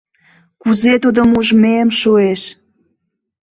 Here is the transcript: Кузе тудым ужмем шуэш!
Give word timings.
Кузе 0.61 0.93
тудым 1.03 1.29
ужмем 1.39 1.87
шуэш! 1.99 2.41